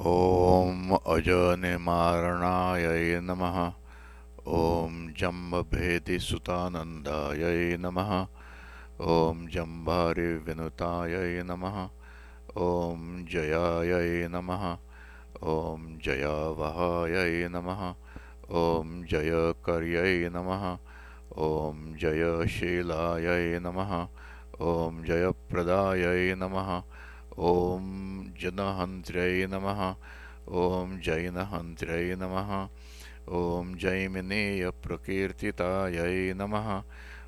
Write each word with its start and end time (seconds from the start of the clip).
ॐ 0.00 0.96
अजनिमारणायै 1.12 3.20
नमः। 3.20 3.56
ॐ 4.48 5.12
जम्बभेदिसुतानन्दायै 5.20 7.76
नमः। 7.76 8.26
ॐ 9.00 9.46
जम्भारिविनुतायै 9.54 11.42
नमः। 11.42 11.76
ॐ 12.56 13.26
जयायै 13.32 14.28
नमः। 14.28 14.64
ॐ 15.42 15.98
जयावहायै 16.06 17.48
नमः। 17.48 17.94
ॐ 18.62 19.04
जयकर्यै 19.12 20.28
नमः। 20.32 20.64
ॐ 21.48 21.76
जयशीलायै 22.00 23.60
नमः। 23.60 24.08
ॐ 24.60 25.04
जयप्रदायै 25.04 26.34
नमः 26.34 26.82
ॐ 27.40 27.82
जनहन्त्र्यै 28.40 29.46
नमः। 29.46 29.94
ॐ 30.62 31.00
जैनहन्त्र्यै 31.00 32.16
नमः। 32.16 32.68
ॐ 33.28 33.76
जैमिनेयप्रकीर्तितायै 33.76 36.34
नमः। 36.34 36.82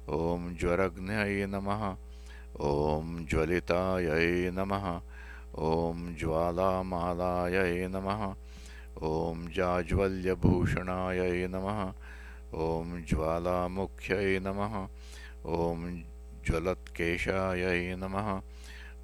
ॐ 0.08 0.56
ज्वरग्न्यै 0.60 1.46
नमः। 1.46 1.96
ॐ 2.60 3.26
ज्वलितायै 3.30 4.50
नमः। 4.50 5.00
ॐ 5.70 6.14
ज्वालामालायै 6.20 7.88
नमः। 7.88 8.34
ॐ 9.02 9.48
जाज्वल्यभूषणायै 9.56 11.46
नमः। 11.46 11.92
ॐ 12.54 13.04
ज्वालामुख्यै 13.08 14.40
नमः। 14.40 14.88
ॐ 15.46 16.02
ज्वलत्केशायै 16.44 17.96
नमः 17.96 18.40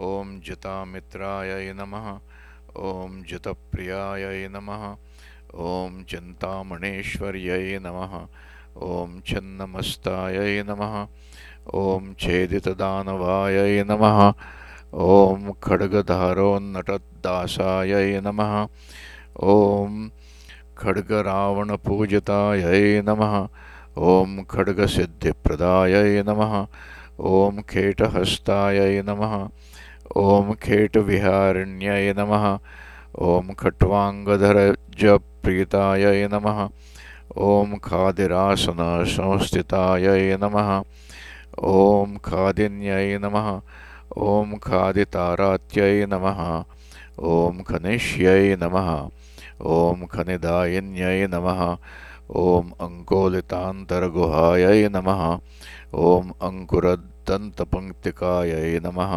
ॐ 0.00 0.28
जितामित्राय 0.46 1.72
नमः 1.78 2.04
ॐ 2.88 3.16
जितप्रियाय 3.28 4.48
नमः 4.52 4.84
ॐ 5.70 5.96
चिन्तामणेश्वर्यै 6.10 7.80
नमः 7.86 8.14
ॐ 8.86 9.16
छिन्नमस्तायै 9.30 10.54
नमः 10.68 10.94
ॐ 11.80 12.06
छेदितदानवायै 12.24 13.74
नमः 13.90 14.20
ॐ 15.06 15.50
खड्गधारोन्नटदासायै 15.68 18.06
नमः 18.28 18.54
ॐ 19.56 19.98
खड्गरावणपूजितायै 20.84 22.80
नमः 23.10 23.36
ॐ 24.14 24.38
खड्गसिद्धिप्रदायै 24.54 26.16
नमः 26.30 26.56
ॐ 27.34 27.60
खेटहस्तायै 27.74 28.96
नमः 29.10 29.36
ॐ 30.16 30.54
खेटविहारिण्यै 30.54 32.12
नमः। 32.12 32.58
ॐ 33.18 33.52
नमः। 36.32 36.68
ॐ 37.38 37.78
खादिरासनसंस्थितायै 37.78 40.36
नमः। 40.36 40.82
ॐ 41.62 42.16
खादिन्यै 42.24 43.18
नमः। 43.18 43.60
ॐ 44.18 44.58
खादितारात्यै 44.58 46.06
नमः। 46.06 46.64
ॐ 47.22 47.62
खनिष्यै 47.62 48.56
नमः। 48.56 49.08
ॐ 49.62 50.06
खनिदायिन्यै 50.06 51.26
नमः। 51.26 51.76
ॐ 52.34 52.72
अङ्कोलितान्तर्गुहायै 52.80 54.88
नमः। 54.88 55.38
ॐ 55.94 56.34
अङ्कुरदन्तपङ्क्तिकायै 57.20 58.80
नमः। 58.84 59.12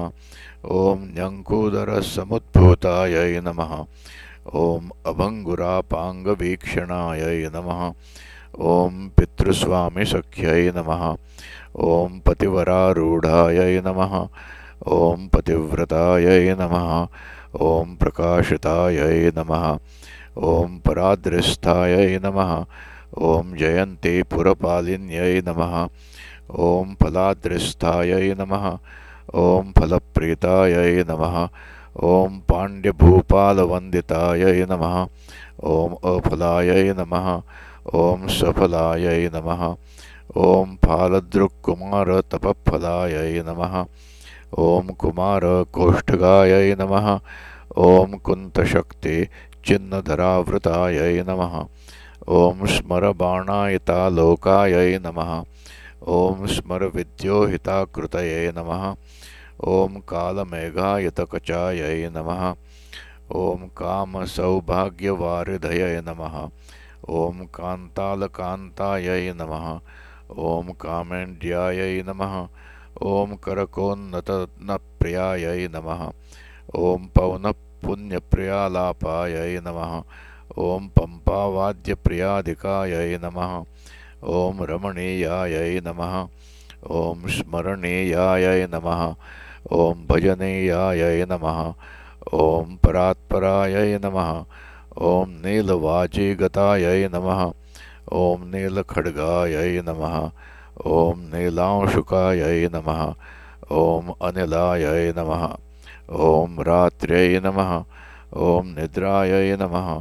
ॐ 0.64 1.00
न्यङ्कूदरसमुद्भूतायै 1.16 3.34
नमः। 3.48 3.72
ॐ 4.54 4.92
अभङ्गुरापाङ्गवीक्षणायै 5.06 7.50
नमः। 7.56 7.82
ॐ 8.60 9.10
पितृस्वामिसख्यै 9.18 10.64
नमः। 10.76 11.04
ॐ 11.76 12.20
पतिवरारूढायै 12.28 13.82
नमः। 13.88 14.14
ॐ 14.86 15.30
पतिव्रतायै 15.34 16.56
नमः। 16.60 16.90
ॐ 17.56 17.96
प्रकाशितायै 17.96 19.32
नमः। 19.38 19.66
ॐ 20.38 20.80
पराद्रस्थायै 20.86 22.20
नमः। 22.26 22.52
ॐ 23.18 23.56
जयन्ती 23.58 24.24
पुरपालिन्यै 24.24 25.42
नमः। 25.48 25.74
ॐ 26.52 26.96
फलाद्रस्थायै 27.02 28.34
नमः। 28.40 28.66
ॐ 29.36 29.72
फलप्रीतायै 29.78 31.04
नमः। 31.04 31.48
ॐ 32.04 32.40
पाण्ड्यभूपालवन्दितायै 32.52 34.66
नमः। 34.72 34.96
ॐ 35.64 35.96
अफलायै 36.12 36.94
नमः। 36.94 37.42
ॐ 37.94 38.28
सफलायै 38.28 39.30
नमः। 39.36 39.62
ॐ 40.38 40.76
फालदृक्कुमारतपःफलायै 40.86 43.34
नमः। 43.48 43.74
ॐ 44.58 44.86
कुमारकोष्ठगायै 45.04 46.70
नमः। 46.82 47.08
ॐ 47.78 48.10
कुन्तशक्तिचिन्नधरावृतायै 48.18 51.16
नमः। 51.24 51.56
ॐ 52.28 52.56
स्मरबाणायितालोकायै 52.76 54.92
नमः 55.08 55.32
ॐ 56.08 56.48
स्मरविद्योहिताकृतये 56.48 58.52
नमः। 58.52 58.96
ॐ 59.68 60.00
कालमेघायतकचायै 60.00 62.10
नमः। 62.10 62.56
ॐ 63.36 63.58
कामसौभाग्यवारिधये 63.78 66.02
नमः। 66.02 66.50
ॐ 67.10 67.46
कान्तालकान्तायै 67.46 69.34
नमः। 69.34 69.80
ॐ 70.38 70.74
कामेन्द्यायै 70.74 72.04
नमः। 72.04 72.48
ॐ 73.04 73.36
करकोन्नतनप्रियायै 73.36 75.68
नमः। 75.68 76.12
ॐ 76.76 77.08
पौनःपुण्यप्रियालापायै 77.16 79.60
नमः। 79.60 80.04
ॐ 80.58 80.90
पम्पावाद्यप्रियाधिकायै 81.00 83.18
नमः। 83.18 83.66
ॐ 84.24 84.64
रमणीयायै 84.70 85.80
नमः 85.86 86.14
ॐ 87.00 87.28
स्मरणीयायै 87.38 88.68
नमः 88.76 89.02
ॐ 89.80 90.06
भजनीयायै 90.12 91.26
नमः 91.32 91.60
ॐ 92.44 92.78
परात्परायै 92.86 93.90
नमः 94.06 94.32
ॐ 95.12 95.36
नीलवाजीगतायै 95.46 97.02
नमः 97.16 97.44
ॐ 98.22 98.48
नीलखड्गायै 98.54 99.84
नमः 99.90 100.18
ॐ 100.96 101.28
नीलांशुकायै 101.36 102.72
नमः 102.78 103.04
ॐ 103.84 104.16
अनिलायै 104.30 105.06
नमः 105.20 105.46
ॐ 106.32 106.58
रात्र्यै 106.72 107.40
नमः 107.48 107.78
ॐ 108.48 108.74
निद्रायै 108.80 109.46
नमः 109.64 109.94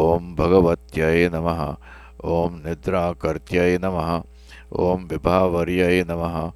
ॐ 0.00 0.34
भगवत्यै 0.40 1.28
नमः 1.36 1.62
ॐ 2.24 2.64
निद्राकर्त्यै 2.64 3.78
नमः। 3.78 4.22
ॐ 4.78 5.06
विभावर्यै 5.06 6.04
नमः। 6.04 6.52